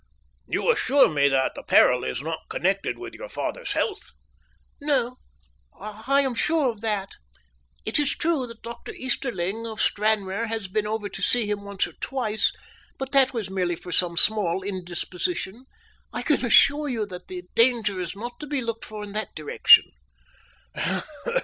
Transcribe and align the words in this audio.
You 0.47 0.71
assure 0.71 1.07
me 1.07 1.27
that 1.27 1.53
the 1.53 1.61
peril 1.61 2.03
is 2.03 2.23
not 2.23 2.49
connected 2.49 2.97
with 2.97 3.13
your 3.13 3.29
father's 3.29 3.73
health?" 3.73 4.13
"No, 4.81 5.17
I 5.79 6.21
am 6.21 6.33
sure 6.33 6.71
of 6.71 6.81
that. 6.81 7.11
It 7.85 7.99
is 7.99 8.09
true 8.17 8.47
that 8.47 8.63
Dr. 8.63 8.93
Easterling, 8.93 9.67
of 9.67 9.79
Stranraer, 9.79 10.47
has 10.47 10.67
been 10.67 10.87
over 10.87 11.07
to 11.07 11.21
see 11.21 11.45
him 11.47 11.61
once 11.61 11.85
or 11.85 11.93
twice, 12.01 12.51
but 12.97 13.11
that 13.11 13.31
was 13.31 13.51
merely 13.51 13.75
for 13.75 13.91
some 13.91 14.17
small 14.17 14.63
indisposition. 14.63 15.65
I 16.11 16.23
can 16.23 16.43
assure 16.43 16.89
you 16.89 17.05
that 17.05 17.27
the 17.27 17.43
danger 17.53 18.01
is 18.01 18.15
not 18.15 18.39
to 18.39 18.47
be 18.47 18.59
looked 18.59 18.85
for 18.85 19.03
in 19.03 19.11
that 19.13 19.35
direction." 19.35 19.83